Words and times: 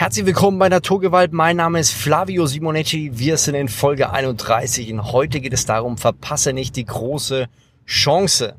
Herzlich 0.00 0.26
willkommen 0.26 0.60
bei 0.60 0.68
Naturgewalt. 0.68 1.32
Mein 1.32 1.56
Name 1.56 1.80
ist 1.80 1.90
Flavio 1.90 2.46
Simonetti. 2.46 3.18
Wir 3.18 3.36
sind 3.36 3.56
in 3.56 3.66
Folge 3.66 4.10
31 4.10 4.92
und 4.92 5.10
heute 5.10 5.40
geht 5.40 5.52
es 5.52 5.66
darum, 5.66 5.98
verpasse 5.98 6.52
nicht 6.52 6.76
die 6.76 6.84
große 6.84 7.48
Chance. 7.84 8.54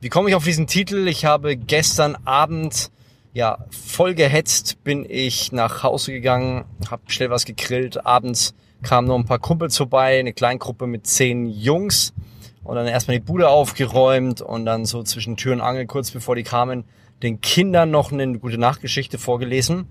Wie 0.00 0.08
komme 0.08 0.28
ich 0.28 0.36
auf 0.36 0.44
diesen 0.44 0.68
Titel? 0.68 1.08
Ich 1.08 1.24
habe 1.24 1.56
gestern 1.56 2.16
Abend 2.24 2.92
ja 3.32 3.58
voll 3.70 4.14
gehetzt, 4.14 4.84
bin 4.84 5.04
ich 5.08 5.50
nach 5.50 5.82
Hause 5.82 6.12
gegangen, 6.12 6.64
habe 6.88 7.02
schnell 7.08 7.30
was 7.30 7.44
gegrillt. 7.44 8.06
Abends 8.06 8.54
kamen 8.84 9.08
noch 9.08 9.18
ein 9.18 9.24
paar 9.24 9.40
Kumpels 9.40 9.76
vorbei, 9.76 10.20
eine 10.20 10.32
Kleingruppe 10.32 10.86
mit 10.86 11.08
zehn 11.08 11.48
Jungs 11.48 12.14
und 12.62 12.76
dann 12.76 12.86
erstmal 12.86 13.18
die 13.18 13.24
Bude 13.24 13.48
aufgeräumt 13.48 14.42
und 14.42 14.64
dann 14.64 14.84
so 14.84 15.02
zwischen 15.02 15.36
Tür 15.36 15.54
und 15.54 15.60
Angel 15.60 15.86
kurz 15.86 16.12
bevor 16.12 16.36
die 16.36 16.44
kamen, 16.44 16.84
den 17.24 17.40
Kindern 17.40 17.90
noch 17.90 18.12
eine 18.12 18.38
gute 18.38 18.58
Nachtgeschichte 18.58 19.18
vorgelesen. 19.18 19.88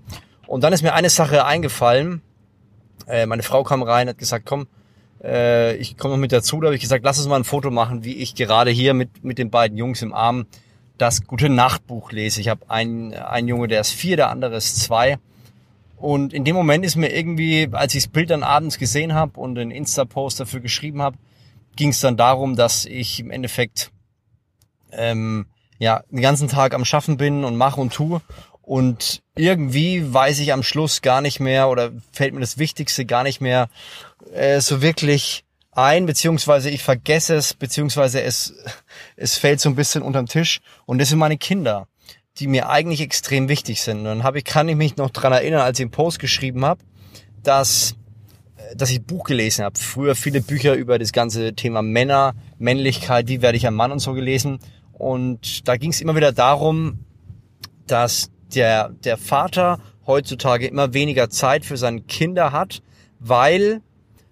Und 0.48 0.64
dann 0.64 0.72
ist 0.72 0.82
mir 0.82 0.94
eine 0.94 1.10
Sache 1.10 1.44
eingefallen. 1.44 2.22
Äh, 3.06 3.26
meine 3.26 3.42
Frau 3.42 3.64
kam 3.64 3.82
rein, 3.82 4.08
hat 4.08 4.16
gesagt, 4.16 4.46
komm, 4.46 4.66
äh, 5.22 5.76
ich 5.76 5.98
komme 5.98 6.14
noch 6.14 6.20
mit 6.20 6.32
dazu. 6.32 6.58
Da 6.58 6.68
habe 6.68 6.74
ich 6.74 6.80
gesagt, 6.80 7.04
lass 7.04 7.18
uns 7.18 7.28
mal 7.28 7.36
ein 7.36 7.44
Foto 7.44 7.70
machen, 7.70 8.02
wie 8.02 8.14
ich 8.14 8.34
gerade 8.34 8.70
hier 8.70 8.94
mit, 8.94 9.22
mit 9.22 9.36
den 9.36 9.50
beiden 9.50 9.76
Jungs 9.76 10.00
im 10.00 10.14
Arm 10.14 10.46
das 10.96 11.26
gute 11.26 11.50
Nachtbuch 11.50 12.12
lese. 12.12 12.40
Ich 12.40 12.48
habe 12.48 12.70
einen, 12.70 13.12
einen 13.12 13.46
Junge, 13.46 13.68
der 13.68 13.82
ist 13.82 13.92
vier, 13.92 14.16
der 14.16 14.30
andere 14.30 14.56
ist 14.56 14.80
zwei. 14.80 15.18
Und 15.98 16.32
in 16.32 16.46
dem 16.46 16.56
Moment 16.56 16.82
ist 16.82 16.96
mir 16.96 17.14
irgendwie, 17.14 17.68
als 17.72 17.94
ich 17.94 18.04
das 18.04 18.12
Bild 18.12 18.30
dann 18.30 18.42
abends 18.42 18.78
gesehen 18.78 19.12
habe 19.12 19.38
und 19.38 19.58
einen 19.58 19.70
Insta-Post 19.70 20.40
dafür 20.40 20.60
geschrieben 20.60 21.02
habe, 21.02 21.18
ging 21.76 21.90
es 21.90 22.00
dann 22.00 22.16
darum, 22.16 22.56
dass 22.56 22.86
ich 22.86 23.20
im 23.20 23.30
Endeffekt 23.30 23.90
ähm, 24.92 25.44
ja 25.78 26.04
den 26.10 26.22
ganzen 26.22 26.48
Tag 26.48 26.72
am 26.72 26.86
Schaffen 26.86 27.18
bin 27.18 27.44
und 27.44 27.56
mache 27.56 27.82
und 27.82 27.92
tue 27.92 28.22
und 28.68 29.22
irgendwie 29.34 30.12
weiß 30.12 30.40
ich 30.40 30.52
am 30.52 30.62
Schluss 30.62 31.00
gar 31.00 31.22
nicht 31.22 31.40
mehr 31.40 31.70
oder 31.70 31.90
fällt 32.12 32.34
mir 32.34 32.40
das 32.40 32.58
Wichtigste 32.58 33.06
gar 33.06 33.22
nicht 33.22 33.40
mehr 33.40 33.70
äh, 34.34 34.60
so 34.60 34.82
wirklich 34.82 35.44
ein, 35.72 36.04
beziehungsweise 36.04 36.68
ich 36.68 36.82
vergesse 36.82 37.34
es, 37.34 37.54
beziehungsweise 37.54 38.20
es, 38.20 38.52
es 39.16 39.38
fällt 39.38 39.60
so 39.60 39.70
ein 39.70 39.74
bisschen 39.74 40.02
unterm 40.02 40.26
Tisch. 40.26 40.60
Und 40.84 40.98
das 40.98 41.08
sind 41.08 41.18
meine 41.18 41.38
Kinder, 41.38 41.88
die 42.36 42.46
mir 42.46 42.68
eigentlich 42.68 43.00
extrem 43.00 43.48
wichtig 43.48 43.80
sind. 43.80 44.00
Und 44.00 44.04
dann 44.04 44.22
habe 44.22 44.36
ich, 44.36 44.44
kann 44.44 44.68
ich 44.68 44.76
mich 44.76 44.98
noch 44.98 45.08
dran 45.10 45.32
erinnern, 45.32 45.62
als 45.62 45.78
ich 45.78 45.84
einen 45.84 45.90
Post 45.90 46.18
geschrieben 46.18 46.66
habe, 46.66 46.82
dass 47.42 47.94
dass 48.76 48.90
ich 48.90 48.98
ein 48.98 49.04
Buch 49.04 49.24
gelesen 49.24 49.64
habe. 49.64 49.78
Früher 49.78 50.14
viele 50.14 50.42
Bücher 50.42 50.74
über 50.74 50.98
das 50.98 51.12
ganze 51.12 51.54
Thema 51.54 51.80
Männer, 51.80 52.34
Männlichkeit, 52.58 53.26
wie 53.28 53.40
werde 53.40 53.56
ich 53.56 53.66
ein 53.66 53.72
Mann 53.72 53.92
und 53.92 54.00
so 54.00 54.12
gelesen. 54.12 54.58
Und 54.92 55.66
da 55.66 55.78
ging 55.78 55.90
es 55.90 56.02
immer 56.02 56.16
wieder 56.16 56.32
darum, 56.32 56.98
dass 57.86 58.30
der, 58.54 58.90
der 58.90 59.16
Vater 59.16 59.78
heutzutage 60.06 60.66
immer 60.66 60.94
weniger 60.94 61.30
Zeit 61.30 61.64
für 61.64 61.76
seine 61.76 62.00
Kinder 62.00 62.52
hat, 62.52 62.82
weil 63.20 63.82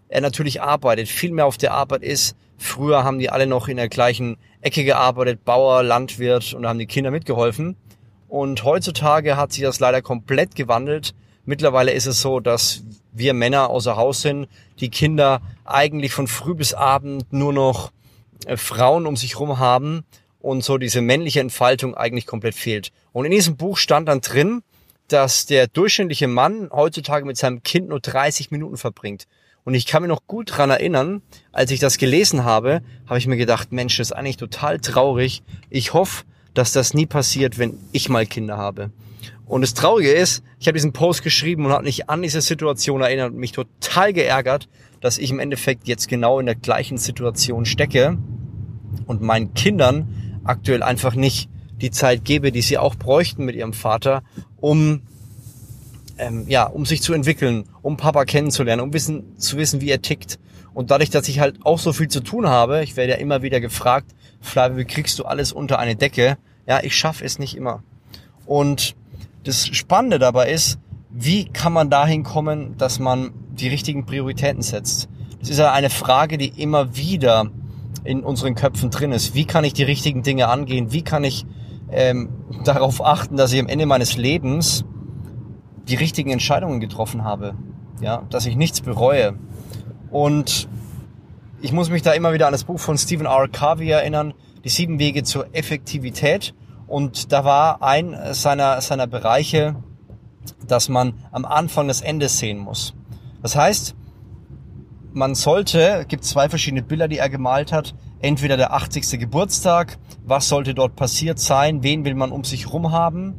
er 0.09 0.21
natürlich 0.21 0.63
arbeitet, 0.63 1.09
viel 1.09 1.33
mehr 1.33 1.47
auf 1.47 1.59
der 1.59 1.75
Arbeit 1.75 2.03
ist. 2.03 2.37
Früher 2.59 3.05
haben 3.05 3.19
die 3.19 3.31
alle 3.31 3.47
noch 3.47 3.69
in 3.69 3.77
der 3.77 3.89
gleichen 3.89 4.37
Ecke 4.61 4.85
gearbeitet, 4.85 5.45
Bauer, 5.45 5.83
Landwirt 5.83 6.55
und 6.55 6.67
haben 6.67 6.79
die 6.79 6.87
Kinder 6.87 7.11
mitgeholfen. 7.11 7.77
Und 8.29 8.65
heutzutage 8.65 9.37
hat 9.37 9.53
sich 9.53 9.63
das 9.63 9.81
leider 9.81 10.03
komplett 10.03 10.55
gewandelt. 10.55 11.15
Mittlerweile 11.45 11.93
ist 11.93 12.07
es 12.07 12.21
so, 12.21 12.41
dass 12.41 12.83
wir 13.13 13.35
Männer 13.35 13.71
außer 13.71 13.97
Haus 13.97 14.23
sind, 14.23 14.49
die 14.81 14.89
Kinder 14.89 15.41
eigentlich 15.65 16.13
von 16.13 16.27
früh 16.27 16.55
bis 16.55 16.75
abend 16.75 17.33
nur 17.33 17.53
noch 17.53 17.93
äh, 18.47 18.57
Frauen 18.57 19.07
um 19.07 19.17
sich 19.17 19.39
rum 19.39 19.59
haben 19.59 20.05
und 20.47 20.63
so 20.63 20.79
diese 20.79 21.01
männliche 21.01 21.41
Entfaltung 21.41 21.95
eigentlich 21.95 22.27
komplett 22.27 22.55
fehlt. 22.55 22.93
Und 23.13 23.25
in 23.25 23.33
diesem 23.33 23.57
Buch 23.57 23.79
stand 23.79 24.09
dann 24.09 24.21
drin, 24.21 24.63
dass 25.09 25.47
der 25.47 25.67
durchschnittliche 25.67 26.29
Mann 26.29 26.71
heutzutage 26.73 27.25
mit 27.25 27.37
seinem 27.37 27.63
Kind 27.63 27.89
nur 27.89 28.01
30 28.01 28.51
Minuten 28.51 28.77
verbringt. 28.77 29.27
Und 29.65 29.75
ich 29.75 29.87
kann 29.87 30.03
mir 30.03 30.09
noch 30.09 30.27
gut 30.29 30.57
dran 30.57 30.71
erinnern, 30.71 31.23
als 31.51 31.73
ich 31.73 31.81
das 31.81 31.99
gelesen 31.99 32.45
habe, 32.45 32.83
habe 33.07 33.19
ich 33.19 33.27
mir 33.27 33.37
gedacht, 33.37 33.73
Mensch, 33.73 33.97
das 33.97 34.09
ist 34.09 34.13
eigentlich 34.13 34.37
total 34.37 34.79
traurig. 34.79 35.43
Ich 35.71 35.93
hoffe, 35.93 36.25
dass 36.55 36.73
das 36.73 36.95
nie 36.95 37.07
passiert, 37.07 37.59
wenn 37.59 37.79
ich 37.91 38.09
mal 38.09 38.27
Kinder 38.27 38.57
habe. 38.57 38.91
Und 39.47 39.63
das 39.63 39.75
Traurige 39.75 40.13
ist, 40.13 40.45
ich 40.61 40.69
habe 40.69 40.77
diesen 40.77 40.93
Post 40.93 41.25
geschrieben 41.25 41.67
und 41.67 41.73
habe 41.73 41.85
mich 41.85 42.09
an 42.09 42.23
diese 42.23 42.41
Situation 42.41 43.01
erinnert 43.01 43.33
und 43.33 43.39
mich 43.39 43.53
total 43.53 44.13
geärgert, 44.13 44.69
dass 45.01 45.19
ich 45.19 45.31
im 45.31 45.41
Endeffekt 45.41 45.89
jetzt 45.89 46.09
genau 46.09 46.39
in 46.39 46.47
der 46.47 46.55
gleichen 46.55 46.99
Situation 46.99 47.67
stecke 47.67 48.17
und 49.07 49.23
meinen 49.23 49.55
Kindern 49.55 50.26
aktuell 50.49 50.83
einfach 50.83 51.15
nicht 51.15 51.49
die 51.81 51.91
Zeit 51.91 52.25
gebe, 52.25 52.53
die 52.53 52.63
sie 52.63 52.79
auch 52.79 52.95
bräuchten 52.95 53.45
mit 53.45 53.55
ihrem 53.55 53.73
Vater, 53.73 54.23
um 54.57 55.03
ähm, 56.19 56.45
ja, 56.49 56.65
um 56.65 56.87
sich 56.87 57.03
zu 57.03 57.13
entwickeln, 57.13 57.65
um 57.83 57.97
Papa 57.97 58.25
kennenzulernen, 58.25 58.83
um 58.83 58.93
wissen, 58.93 59.37
zu 59.39 59.57
wissen, 59.57 59.81
wie 59.81 59.91
er 59.91 60.01
tickt. 60.01 60.39
Und 60.73 60.91
dadurch, 60.91 61.11
dass 61.11 61.29
ich 61.29 61.41
halt 61.41 61.59
auch 61.65 61.79
so 61.79 61.93
viel 61.93 62.09
zu 62.09 62.21
tun 62.21 62.49
habe, 62.49 62.83
ich 62.83 62.97
werde 62.97 63.13
ja 63.13 63.19
immer 63.19 63.43
wieder 63.43 63.61
gefragt, 63.61 64.15
Flavio, 64.41 64.79
wie 64.79 64.85
kriegst 64.85 65.19
du 65.19 65.25
alles 65.25 65.53
unter 65.53 65.79
eine 65.79 65.97
Decke? 65.97 66.39
Ja, 66.67 66.83
ich 66.83 66.97
schaffe 66.97 67.25
es 67.25 67.39
nicht 67.39 67.57
immer. 67.57 67.83
Und 68.45 68.95
das 69.45 69.67
Spannende 69.67 70.19
dabei 70.19 70.51
ist, 70.51 70.79
wie 71.11 71.47
kann 71.47 71.73
man 71.73 71.89
dahin 71.89 72.25
kommen, 72.25 72.77
dass 72.77 72.99
man 72.99 73.31
die 73.55 73.69
richtigen 73.69 74.05
Prioritäten 74.05 74.63
setzt? 74.63 75.09
Das 75.41 75.49
ist 75.49 75.59
ja 75.59 75.73
eine 75.73 75.91
Frage, 75.91 76.39
die 76.39 76.49
immer 76.49 76.97
wieder 76.97 77.51
in 78.07 78.23
unseren 78.23 78.55
Köpfen 78.55 78.91
drin 78.91 79.13
ist. 79.13 79.35
Wie 79.35 79.45
kann 79.45 79.65
ich 79.65 79.73
die 79.73 79.83
richtigen 79.83 80.23
Dinge 80.23 80.49
angehen? 80.49 80.93
Wie 80.93 81.03
kann 81.03 81.25
ich 81.25 81.47
ähm, 81.91 82.31
darauf 82.65 83.05
achten, 83.05 83.37
dass 83.37 83.53
ich 83.53 83.61
am 83.61 83.67
Ende 83.67 83.87
meines 83.87 84.17
Lebens 84.17 84.85
die 85.89 85.97
richtigen 85.97 86.31
Entscheidungen 86.31 86.81
getroffen 86.81 87.25
habe? 87.25 87.55
Ja, 88.01 88.23
dass 88.31 88.47
ich 88.47 88.57
nichts 88.57 88.81
bereue. 88.81 89.35
Und 90.11 90.69
ich 91.63 91.73
muss 91.73 91.91
mich 91.91 92.03
da 92.03 92.13
immer 92.13 92.33
wieder 92.33 92.47
an 92.47 92.53
das 92.53 92.65
Buch 92.65 92.79
von 92.79 92.99
Stephen 92.99 93.27
R. 93.27 93.49
Covey 93.49 93.91
erinnern, 93.91 94.35
die 94.65 94.69
sieben 94.69 94.99
Wege 94.99 95.23
zur 95.23 95.55
Effektivität. 95.55 96.55
Und 96.87 97.33
da 97.33 97.45
war 97.45 97.83
ein 97.83 98.17
seiner, 98.33 98.81
seiner 98.81 99.07
Bereiche, 99.07 99.77
dass 100.67 100.89
man 100.89 101.15
am 101.33 101.45
Anfang 101.45 101.89
das 101.89 102.03
Ende 102.03 102.29
sehen 102.29 102.59
muss. 102.59 102.95
Das 103.43 103.57
heißt, 103.57 103.97
man 105.17 105.35
sollte, 105.35 106.05
gibt 106.07 106.25
zwei 106.25 106.51
verschiedene 106.51 106.83
Bilder, 106.83 107.09
die 107.09 107.17
er 107.17 107.31
gemalt 107.31 107.73
hat, 107.73 107.95
entweder 108.21 108.59
der 108.59 108.75
80. 108.75 109.19
Geburtstag, 109.19 109.97
was 110.25 110.49
sollte 110.49 110.75
dort 110.75 110.95
passiert 110.95 111.39
sein, 111.39 111.83
wen 111.83 112.05
will 112.05 112.15
man 112.15 112.33
um 112.33 112.45
sich 112.45 112.71
rum 112.71 112.93
haben 112.93 113.35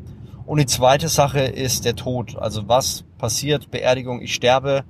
und 0.47 0.59
die 0.59 0.65
zweite 0.65 1.07
Sache 1.07 1.41
ist 1.41 1.85
der 1.85 1.95
Tod, 1.95 2.35
also 2.35 2.67
was 2.67 3.03
passiert, 3.19 3.69
Beerdigung, 3.69 4.21
ich 4.21 4.33
sterbe, 4.33 4.85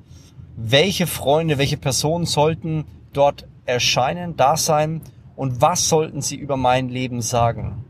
welche 0.56 1.08
Freunde, 1.08 1.58
welche 1.58 1.76
Personen 1.76 2.26
sollten 2.26 2.86
dort 3.12 3.48
erscheinen, 3.66 4.38
da 4.38 4.56
sein 4.56 5.02
und 5.36 5.60
was 5.60 5.90
sollten 5.90 6.22
sie 6.22 6.38
über 6.38 6.56
mein 6.56 6.88
Leben 6.88 7.22
sagen. 7.22 7.84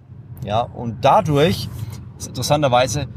Ja, 0.44 0.62
und 0.62 1.06
dadurch, 1.06 1.70
interessanterweise, 2.26 3.08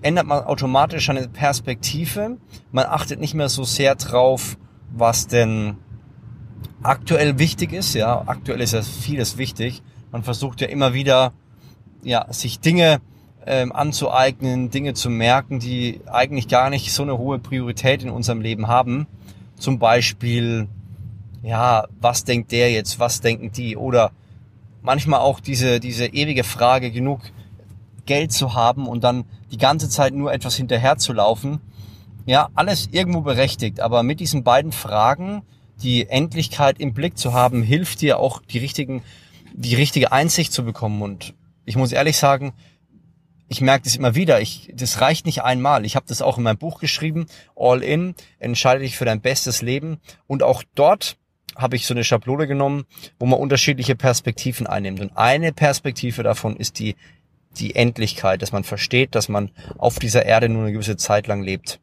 ändert 0.00 0.26
man 0.26 0.44
automatisch 0.44 1.10
eine 1.10 1.28
Perspektive. 1.28 2.38
Man 2.72 2.86
achtet 2.86 3.20
nicht 3.20 3.34
mehr 3.34 3.50
so 3.50 3.64
sehr 3.64 3.96
drauf, 3.96 4.56
was 4.90 5.26
denn 5.26 5.76
aktuell 6.82 7.38
wichtig 7.38 7.72
ist. 7.72 7.94
Ja, 7.94 8.22
aktuell 8.26 8.60
ist 8.60 8.72
ja 8.72 8.82
vieles 8.82 9.38
wichtig. 9.38 9.82
Man 10.12 10.22
versucht 10.22 10.60
ja 10.60 10.68
immer 10.68 10.94
wieder, 10.94 11.32
ja, 12.02 12.32
sich 12.32 12.60
Dinge 12.60 13.00
ähm, 13.44 13.72
anzueignen, 13.72 14.70
Dinge 14.70 14.94
zu 14.94 15.10
merken, 15.10 15.58
die 15.58 16.00
eigentlich 16.06 16.48
gar 16.48 16.70
nicht 16.70 16.92
so 16.92 17.02
eine 17.02 17.18
hohe 17.18 17.38
Priorität 17.38 18.02
in 18.02 18.10
unserem 18.10 18.40
Leben 18.40 18.68
haben. 18.68 19.06
Zum 19.56 19.78
Beispiel, 19.78 20.68
ja, 21.42 21.86
was 22.00 22.24
denkt 22.24 22.52
der 22.52 22.70
jetzt, 22.70 22.98
was 23.00 23.20
denken 23.20 23.52
die? 23.52 23.76
Oder 23.76 24.12
manchmal 24.82 25.20
auch 25.20 25.40
diese, 25.40 25.80
diese 25.80 26.06
ewige 26.06 26.44
Frage, 26.44 26.90
genug 26.90 27.20
Geld 28.04 28.32
zu 28.32 28.54
haben 28.54 28.86
und 28.86 29.02
dann 29.02 29.24
die 29.50 29.58
ganze 29.58 29.88
Zeit 29.88 30.14
nur 30.14 30.32
etwas 30.32 30.56
hinterher 30.56 30.96
zu 30.96 31.12
laufen 31.12 31.60
ja, 32.26 32.48
alles 32.54 32.88
irgendwo 32.90 33.20
berechtigt, 33.22 33.80
aber 33.80 34.02
mit 34.02 34.20
diesen 34.20 34.42
beiden 34.44 34.72
Fragen 34.72 35.42
die 35.82 36.08
Endlichkeit 36.08 36.80
im 36.80 36.92
Blick 36.92 37.16
zu 37.16 37.32
haben, 37.32 37.62
hilft 37.62 38.00
dir 38.00 38.18
auch 38.18 38.42
die 38.42 38.58
richtigen, 38.58 39.02
die 39.54 39.74
richtige 39.74 40.12
Einsicht 40.12 40.52
zu 40.52 40.64
bekommen. 40.64 41.02
Und 41.02 41.34
ich 41.64 41.76
muss 41.76 41.92
ehrlich 41.92 42.16
sagen, 42.16 42.52
ich 43.48 43.60
merke 43.60 43.84
das 43.84 43.96
immer 43.96 44.14
wieder. 44.14 44.40
Ich, 44.40 44.72
das 44.74 45.00
reicht 45.00 45.24
nicht 45.24 45.42
einmal. 45.42 45.84
Ich 45.84 45.94
habe 45.94 46.06
das 46.08 46.20
auch 46.20 46.36
in 46.36 46.44
meinem 46.44 46.58
Buch 46.58 46.80
geschrieben. 46.80 47.26
All 47.54 47.82
in, 47.82 48.14
entscheide 48.38 48.80
dich 48.80 48.96
für 48.96 49.04
dein 49.04 49.20
bestes 49.20 49.62
Leben. 49.62 49.98
Und 50.26 50.42
auch 50.42 50.64
dort 50.74 51.16
habe 51.54 51.76
ich 51.76 51.86
so 51.86 51.94
eine 51.94 52.04
Schablone 52.04 52.46
genommen, 52.46 52.86
wo 53.18 53.26
man 53.26 53.38
unterschiedliche 53.38 53.94
Perspektiven 53.94 54.66
einnimmt. 54.66 55.00
Und 55.00 55.16
eine 55.16 55.52
Perspektive 55.52 56.22
davon 56.22 56.56
ist 56.56 56.78
die, 56.80 56.96
die 57.56 57.76
Endlichkeit, 57.76 58.42
dass 58.42 58.52
man 58.52 58.64
versteht, 58.64 59.14
dass 59.14 59.28
man 59.28 59.50
auf 59.78 59.98
dieser 59.98 60.26
Erde 60.26 60.48
nur 60.48 60.62
eine 60.62 60.72
gewisse 60.72 60.96
Zeit 60.96 61.28
lang 61.28 61.42
lebt. 61.42 61.80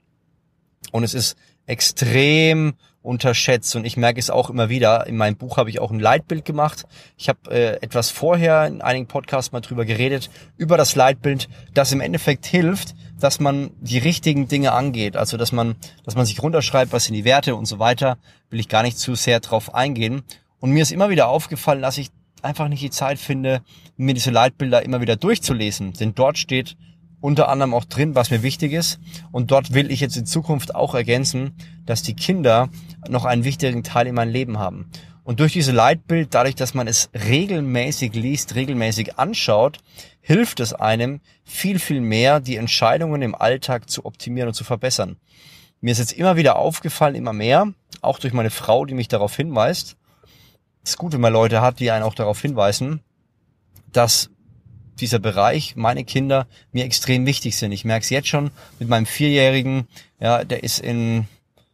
Und 0.92 1.04
es 1.04 1.14
ist 1.14 1.38
extrem 1.66 2.74
unterschätzt 3.04 3.76
und 3.76 3.86
ich 3.86 3.98
merke 3.98 4.20
es 4.20 4.30
auch 4.30 4.50
immer 4.50 4.70
wieder. 4.70 5.06
In 5.08 5.18
meinem 5.18 5.36
Buch 5.36 5.58
habe 5.58 5.70
ich 5.70 5.80
auch 5.80 5.92
ein 5.92 6.00
Leitbild 6.00 6.46
gemacht. 6.46 6.86
Ich 7.18 7.28
habe 7.28 7.52
äh, 7.52 7.76
etwas 7.82 8.10
vorher 8.10 8.66
in 8.66 8.82
einigen 8.82 9.08
Podcasts 9.08 9.52
mal 9.52 9.60
drüber 9.60 9.84
geredet, 9.86 10.30
über 10.58 10.78
das 10.78 10.96
Leitbild, 10.96 11.50
das 11.74 11.92
im 11.92 12.00
Endeffekt 12.00 12.46
hilft, 12.46 12.96
dass 13.20 13.42
man 13.42 13.72
die 13.82 13.98
richtigen 13.98 14.48
Dinge 14.48 14.72
angeht. 14.72 15.18
Also, 15.18 15.36
dass 15.36 15.52
man, 15.52 15.76
dass 16.06 16.16
man 16.16 16.26
sich 16.26 16.42
runterschreibt, 16.42 16.94
was 16.94 17.06
sind 17.06 17.16
die 17.16 17.26
Werte 17.26 17.56
und 17.56 17.66
so 17.66 17.78
weiter. 17.78 18.18
Will 18.50 18.60
ich 18.60 18.70
gar 18.70 18.84
nicht 18.84 18.98
zu 18.98 19.16
sehr 19.16 19.42
drauf 19.42 19.74
eingehen. 19.76 20.24
Und 20.60 20.72
mir 20.72 20.82
ist 20.82 20.92
immer 20.92 21.10
wieder 21.10 21.28
aufgefallen, 21.28 21.82
dass 21.82 21.98
ich 21.98 22.10
einfach 22.42 22.70
nicht 22.70 22.82
die 22.82 22.90
Zeit 22.90 23.20
finde, 23.20 23.62
mir 23.98 24.14
diese 24.14 24.32
Leitbilder 24.32 24.84
immer 24.84 25.02
wieder 25.02 25.18
durchzulesen. 25.18 25.94
Denn 25.94 26.16
dort 26.16 26.38
steht 26.38 26.78
unter 27.24 27.48
anderem 27.48 27.74
auch 27.74 27.86
drin, 27.86 28.16
was 28.16 28.32
mir 28.32 28.44
wichtig 28.44 28.74
ist. 28.74 29.00
Und 29.32 29.50
dort 29.50 29.74
will 29.74 29.92
ich 29.92 30.02
jetzt 30.02 30.18
in 30.18 30.26
Zukunft 30.26 30.76
auch 30.76 30.94
ergänzen, 30.94 31.56
dass 31.86 32.04
die 32.04 32.16
Kinder 32.16 32.68
noch 33.08 33.24
einen 33.24 33.46
wichtigen 33.46 33.82
Teil 33.82 34.08
in 34.08 34.16
meinem 34.16 34.34
Leben 34.34 34.60
haben. 34.60 34.90
Und 35.24 35.40
durch 35.40 35.54
diese 35.54 35.72
Leitbild, 35.72 36.34
dadurch, 36.34 36.56
dass 36.56 36.74
man 36.74 36.86
es 36.86 37.10
regelmäßig 37.14 38.14
liest, 38.14 38.56
regelmäßig 38.56 39.20
anschaut, 39.20 39.80
hilft 40.20 40.60
es 40.60 40.74
einem 40.74 41.22
viel, 41.46 41.80
viel 41.80 42.02
mehr, 42.02 42.42
die 42.42 42.58
Entscheidungen 42.58 43.22
im 43.22 43.36
Alltag 43.36 43.90
zu 43.90 44.04
optimieren 44.04 44.50
und 44.50 44.54
zu 44.54 44.66
verbessern. 44.66 45.16
Mir 45.80 45.92
ist 45.92 46.00
jetzt 46.00 46.12
immer 46.12 46.36
wieder 46.36 46.58
aufgefallen, 46.58 47.16
immer 47.16 47.32
mehr, 47.32 47.72
auch 48.02 48.20
durch 48.20 48.34
meine 48.34 48.50
Frau, 48.50 48.84
die 48.84 48.96
mich 48.96 49.08
darauf 49.08 49.34
hinweist. 49.34 49.96
Es 50.84 50.90
ist 50.90 50.98
gut, 50.98 51.14
wenn 51.14 51.22
man 51.22 51.32
Leute 51.32 51.62
hat, 51.62 51.80
die 51.80 51.90
einen 51.90 52.04
auch 52.04 52.16
darauf 52.16 52.42
hinweisen, 52.42 53.00
dass 53.94 54.30
dieser 55.00 55.20
Bereich, 55.20 55.76
meine 55.76 56.04
Kinder, 56.04 56.48
mir 56.72 56.86
extrem 56.86 57.26
wichtig 57.26 57.58
sind. 57.58 57.72
Ich 57.72 57.86
merke 57.86 58.04
es 58.04 58.10
jetzt 58.10 58.28
schon 58.28 58.52
mit 58.80 58.90
meinem 58.90 59.06
Vierjährigen, 59.06 59.88
ja, 60.20 60.44
der 60.44 60.64
ist 60.64 60.80
in 60.80 61.28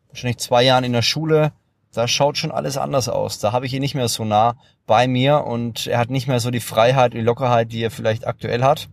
wahrscheinlich 0.08 0.38
zwei 0.38 0.64
Jahren 0.64 0.84
in 0.84 0.94
der 0.94 1.02
Schule, 1.02 1.52
da 1.94 2.08
schaut 2.08 2.38
schon 2.38 2.52
alles 2.52 2.78
anders 2.78 3.10
aus. 3.10 3.40
Da 3.40 3.52
habe 3.52 3.66
ich 3.66 3.74
ihn 3.74 3.82
nicht 3.82 3.96
mehr 3.96 4.08
so 4.08 4.24
nah 4.24 4.56
bei 4.86 5.08
mir 5.08 5.44
und 5.46 5.88
er 5.88 5.98
hat 5.98 6.10
nicht 6.10 6.28
mehr 6.28 6.40
so 6.40 6.52
die 6.52 6.60
Freiheit, 6.60 7.14
die 7.14 7.22
Lockerheit, 7.22 7.72
die 7.72 7.82
er 7.82 7.92
vielleicht 7.92 8.28
aktuell 8.28 8.64
hat. 8.64 8.90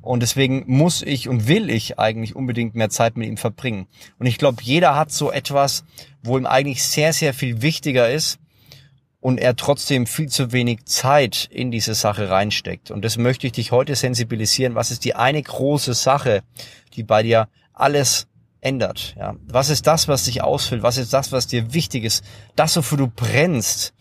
Und 0.00 0.20
deswegen 0.20 0.62
muss 0.68 1.02
ich 1.02 1.28
und 1.28 1.48
will 1.48 1.68
ich 1.68 1.98
eigentlich 1.98 2.36
unbedingt 2.36 2.76
mehr 2.76 2.90
Zeit 2.90 3.16
mit 3.16 3.26
ihm 3.26 3.36
verbringen. 3.36 3.88
Und 4.20 4.26
ich 4.26 4.38
glaube, 4.38 4.62
jeder 4.62 4.94
hat 4.94 5.10
so 5.10 5.32
etwas, 5.32 5.84
wo 6.22 6.38
ihm 6.38 6.46
eigentlich 6.46 6.84
sehr, 6.84 7.12
sehr 7.12 7.34
viel 7.34 7.60
wichtiger 7.60 8.08
ist 8.08 8.38
und 9.26 9.38
er 9.38 9.56
trotzdem 9.56 10.06
viel 10.06 10.28
zu 10.28 10.52
wenig 10.52 10.84
Zeit 10.84 11.48
in 11.50 11.72
diese 11.72 11.94
Sache 11.94 12.30
reinsteckt. 12.30 12.92
Und 12.92 13.04
das 13.04 13.18
möchte 13.18 13.48
ich 13.48 13.52
dich 13.54 13.72
heute 13.72 13.96
sensibilisieren. 13.96 14.76
Was 14.76 14.92
ist 14.92 15.04
die 15.04 15.16
eine 15.16 15.42
große 15.42 15.94
Sache, 15.94 16.44
die 16.94 17.02
bei 17.02 17.24
dir 17.24 17.48
alles 17.72 18.28
ändert. 18.60 19.16
Ja. 19.18 19.34
Was 19.48 19.68
ist 19.68 19.88
das, 19.88 20.06
was 20.06 20.26
dich 20.26 20.44
ausfüllt? 20.44 20.84
Was 20.84 20.96
ist 20.96 21.12
das, 21.12 21.32
was 21.32 21.48
dir 21.48 21.74
wichtig 21.74 22.04
ist? 22.04 22.24
Das, 22.54 22.76
wofür 22.76 22.98
du 22.98 23.08
brennst. 23.08 23.94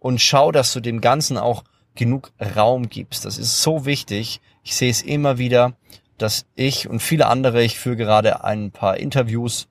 Und 0.00 0.20
schau, 0.20 0.50
dass 0.50 0.72
du 0.72 0.80
dem 0.80 1.00
Ganzen 1.00 1.38
auch 1.38 1.62
genug 1.94 2.32
Raum 2.56 2.88
gibst. 2.88 3.24
Das 3.24 3.38
ist 3.38 3.62
so 3.62 3.86
wichtig. 3.86 4.40
Ich 4.64 4.74
sehe 4.74 4.90
es 4.90 5.02
immer 5.02 5.38
wieder, 5.38 5.76
dass 6.18 6.46
ich 6.56 6.88
und 6.88 6.98
viele 6.98 7.28
andere, 7.28 7.62
ich 7.62 7.78
führe 7.78 7.96
gerade 7.96 8.42
ein 8.42 8.72
paar 8.72 8.96
Interviews 8.96 9.68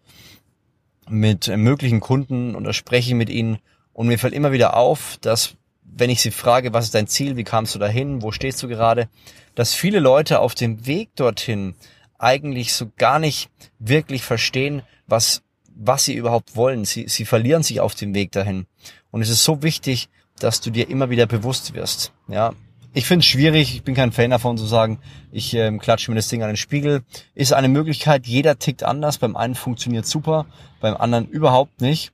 mit 1.10 1.50
möglichen 1.50 2.00
Kunden 2.00 2.56
und 2.56 2.64
da 2.64 2.72
spreche 2.72 3.10
ich 3.10 3.16
mit 3.16 3.30
ihnen 3.30 3.60
und 3.94 4.08
mir 4.08 4.20
fällt 4.20 4.34
immer 4.34 4.52
wieder 4.52 4.76
auf, 4.76 5.18
dass 5.22 5.56
wenn 5.84 6.10
ich 6.10 6.22
sie 6.22 6.32
frage, 6.32 6.74
was 6.74 6.86
ist 6.86 6.96
dein 6.96 7.08
Ziel, 7.08 7.36
wie 7.38 7.44
kamst 7.44 7.76
du 7.76 7.80
dahin, 7.80 8.22
wo 8.22 8.32
stehst 8.32 8.62
du 8.64 8.68
gerade, 8.68 9.10
dass 9.56 9.74
viele 9.74 10.00
Leute 10.00 10.40
auf 10.40 10.56
dem 10.56 10.86
Weg 10.86 11.16
dorthin 11.16 11.76
eigentlich 12.18 12.74
so 12.74 12.92
gar 12.98 13.20
nicht 13.20 13.50
wirklich 13.80 14.24
verstehen, 14.24 14.82
was, 15.08 15.44
was 15.76 16.06
sie 16.06 16.16
überhaupt 16.16 16.56
wollen. 16.56 16.86
Sie, 16.86 17.08
sie 17.08 17.26
verlieren 17.26 17.64
sich 17.64 17.80
auf 17.80 17.96
dem 17.96 18.14
Weg 18.14 18.32
dahin. 18.32 18.66
Und 19.12 19.22
es 19.22 19.30
ist 19.30 19.44
so 19.44 19.62
wichtig, 19.62 20.10
dass 20.40 20.62
du 20.62 20.72
dir 20.72 20.90
immer 20.90 21.10
wieder 21.10 21.28
bewusst 21.28 21.74
wirst. 21.74 22.12
Ja, 22.28 22.54
ich 22.94 23.06
finde 23.06 23.24
es 23.24 23.28
schwierig, 23.28 23.76
ich 23.76 23.84
bin 23.84 23.96
kein 23.96 24.12
Fan 24.12 24.30
davon 24.30 24.58
zu 24.58 24.66
sagen, 24.66 25.00
ich 25.32 25.54
ähm, 25.54 25.80
klatsche 25.80 26.12
mir 26.12 26.16
das 26.16 26.28
Ding 26.28 26.44
an 26.44 26.50
den 26.50 26.58
Spiegel. 26.58 27.04
Ist 27.36 27.54
eine 27.54 27.68
Möglichkeit, 27.68 28.28
jeder 28.28 28.58
tickt 28.58 28.84
anders. 28.84 29.18
Beim 29.18 29.36
einen 29.36 29.56
funktioniert 29.56 30.06
super, 30.06 30.46
beim 30.80 30.96
anderen 30.96 31.28
überhaupt 31.28 31.82
nicht. 31.82 32.12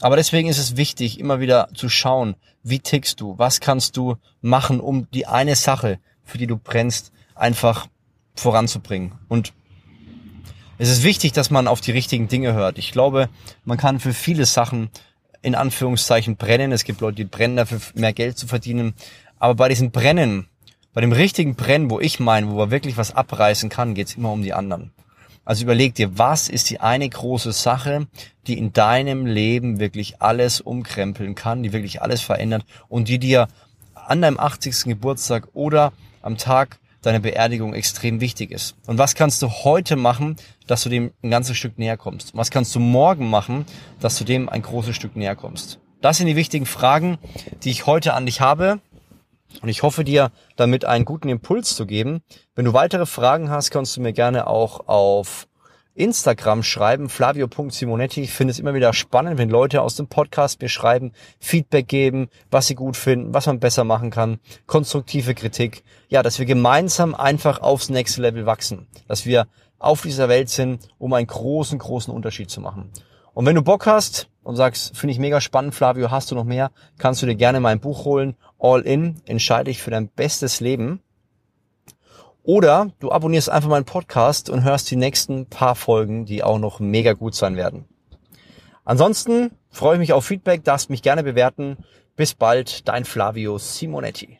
Aber 0.00 0.16
deswegen 0.16 0.48
ist 0.48 0.58
es 0.58 0.76
wichtig, 0.76 1.18
immer 1.18 1.40
wieder 1.40 1.68
zu 1.74 1.88
schauen, 1.88 2.36
wie 2.62 2.80
tickst 2.80 3.20
du, 3.20 3.38
was 3.38 3.60
kannst 3.60 3.96
du 3.96 4.16
machen, 4.40 4.80
um 4.80 5.10
die 5.12 5.26
eine 5.26 5.56
Sache, 5.56 5.98
für 6.24 6.38
die 6.38 6.46
du 6.46 6.56
brennst, 6.56 7.12
einfach 7.34 7.86
voranzubringen. 8.34 9.12
Und 9.28 9.52
es 10.78 10.90
ist 10.90 11.04
wichtig, 11.04 11.32
dass 11.32 11.50
man 11.50 11.68
auf 11.68 11.80
die 11.80 11.92
richtigen 11.92 12.28
Dinge 12.28 12.52
hört. 12.52 12.76
Ich 12.76 12.92
glaube, 12.92 13.28
man 13.64 13.78
kann 13.78 14.00
für 14.00 14.12
viele 14.12 14.44
Sachen 14.44 14.90
in 15.40 15.54
Anführungszeichen 15.54 16.36
brennen. 16.36 16.72
Es 16.72 16.84
gibt 16.84 17.00
Leute, 17.00 17.16
die 17.16 17.24
brennen 17.24 17.56
dafür, 17.56 17.80
mehr 17.94 18.12
Geld 18.12 18.36
zu 18.36 18.46
verdienen. 18.46 18.94
Aber 19.38 19.54
bei 19.54 19.68
diesem 19.68 19.90
Brennen, 19.90 20.48
bei 20.92 21.00
dem 21.00 21.12
richtigen 21.12 21.54
Brennen, 21.54 21.90
wo 21.90 22.00
ich 22.00 22.20
meine, 22.20 22.48
wo 22.50 22.56
man 22.56 22.70
wirklich 22.70 22.96
was 22.96 23.14
abreißen 23.14 23.70
kann, 23.70 23.94
geht 23.94 24.08
es 24.08 24.16
immer 24.16 24.32
um 24.32 24.42
die 24.42 24.52
anderen. 24.52 24.92
Also 25.46 25.62
überleg 25.62 25.94
dir, 25.94 26.18
was 26.18 26.48
ist 26.48 26.68
die 26.70 26.80
eine 26.80 27.08
große 27.08 27.52
Sache, 27.52 28.08
die 28.48 28.58
in 28.58 28.72
deinem 28.72 29.26
Leben 29.26 29.78
wirklich 29.78 30.20
alles 30.20 30.60
umkrempeln 30.60 31.36
kann, 31.36 31.62
die 31.62 31.72
wirklich 31.72 32.02
alles 32.02 32.20
verändert 32.20 32.64
und 32.88 33.08
die 33.08 33.20
dir 33.20 33.46
an 33.94 34.20
deinem 34.20 34.40
80. 34.40 34.84
Geburtstag 34.84 35.48
oder 35.54 35.92
am 36.20 36.36
Tag 36.36 36.78
deine 37.02 37.20
Beerdigung 37.20 37.74
extrem 37.74 38.20
wichtig 38.20 38.50
ist. 38.50 38.74
Und 38.86 38.98
was 38.98 39.14
kannst 39.14 39.40
du 39.40 39.48
heute 39.48 39.94
machen, 39.94 40.34
dass 40.66 40.82
du 40.82 40.88
dem 40.88 41.12
ein 41.22 41.30
ganzes 41.30 41.56
Stück 41.56 41.78
näher 41.78 41.96
kommst? 41.96 42.36
Was 42.36 42.50
kannst 42.50 42.74
du 42.74 42.80
morgen 42.80 43.30
machen, 43.30 43.66
dass 44.00 44.18
du 44.18 44.24
dem 44.24 44.48
ein 44.48 44.62
großes 44.62 44.96
Stück 44.96 45.14
näher 45.14 45.36
kommst? 45.36 45.78
Das 46.00 46.16
sind 46.16 46.26
die 46.26 46.36
wichtigen 46.36 46.66
Fragen, 46.66 47.18
die 47.62 47.70
ich 47.70 47.86
heute 47.86 48.14
an 48.14 48.26
dich 48.26 48.40
habe. 48.40 48.80
Und 49.62 49.68
ich 49.68 49.82
hoffe 49.82 50.04
dir 50.04 50.30
damit 50.56 50.84
einen 50.84 51.04
guten 51.04 51.28
Impuls 51.28 51.74
zu 51.74 51.86
geben. 51.86 52.22
Wenn 52.54 52.64
du 52.64 52.72
weitere 52.72 53.06
Fragen 53.06 53.50
hast, 53.50 53.70
kannst 53.70 53.96
du 53.96 54.00
mir 54.00 54.12
gerne 54.12 54.46
auch 54.46 54.88
auf 54.88 55.46
Instagram 55.96 56.62
schreiben, 56.62 57.08
flavio.simonetti. 57.08 58.20
Ich 58.20 58.32
finde 58.32 58.52
es 58.52 58.58
immer 58.58 58.74
wieder 58.74 58.92
spannend, 58.92 59.38
wenn 59.38 59.48
Leute 59.48 59.80
aus 59.80 59.96
dem 59.96 60.08
Podcast 60.08 60.60
mir 60.60 60.68
schreiben, 60.68 61.12
Feedback 61.40 61.88
geben, 61.88 62.28
was 62.50 62.66
sie 62.66 62.74
gut 62.74 62.96
finden, 62.96 63.32
was 63.32 63.46
man 63.46 63.60
besser 63.60 63.84
machen 63.84 64.10
kann, 64.10 64.38
konstruktive 64.66 65.34
Kritik. 65.34 65.82
Ja, 66.08 66.22
dass 66.22 66.38
wir 66.38 66.46
gemeinsam 66.46 67.14
einfach 67.14 67.60
aufs 67.60 67.88
nächste 67.88 68.20
Level 68.20 68.44
wachsen. 68.44 68.86
Dass 69.08 69.24
wir 69.24 69.46
auf 69.78 70.02
dieser 70.02 70.28
Welt 70.28 70.50
sind, 70.50 70.88
um 70.98 71.12
einen 71.14 71.26
großen, 71.26 71.78
großen 71.78 72.12
Unterschied 72.12 72.50
zu 72.50 72.60
machen. 72.60 72.90
Und 73.36 73.44
wenn 73.44 73.54
du 73.54 73.60
Bock 73.60 73.84
hast 73.84 74.30
und 74.44 74.56
sagst, 74.56 74.96
finde 74.96 75.12
ich 75.12 75.18
mega 75.18 75.42
spannend, 75.42 75.74
Flavio, 75.74 76.10
hast 76.10 76.30
du 76.30 76.34
noch 76.34 76.44
mehr, 76.44 76.70
kannst 76.96 77.20
du 77.20 77.26
dir 77.26 77.34
gerne 77.34 77.60
mein 77.60 77.80
Buch 77.80 78.06
holen. 78.06 78.34
All 78.58 78.80
in, 78.80 79.20
entscheide 79.26 79.64
dich 79.64 79.82
für 79.82 79.90
dein 79.90 80.08
bestes 80.08 80.60
Leben. 80.60 81.02
Oder 82.42 82.92
du 82.98 83.12
abonnierst 83.12 83.50
einfach 83.50 83.68
meinen 83.68 83.84
Podcast 83.84 84.48
und 84.48 84.64
hörst 84.64 84.90
die 84.90 84.96
nächsten 84.96 85.44
paar 85.44 85.74
Folgen, 85.74 86.24
die 86.24 86.42
auch 86.42 86.58
noch 86.58 86.80
mega 86.80 87.12
gut 87.12 87.34
sein 87.34 87.56
werden. 87.56 87.84
Ansonsten 88.86 89.50
freue 89.68 89.96
ich 89.96 90.00
mich 90.00 90.14
auf 90.14 90.24
Feedback, 90.24 90.64
darfst 90.64 90.88
mich 90.88 91.02
gerne 91.02 91.22
bewerten. 91.22 91.76
Bis 92.16 92.32
bald, 92.32 92.88
dein 92.88 93.04
Flavio 93.04 93.58
Simonetti. 93.58 94.38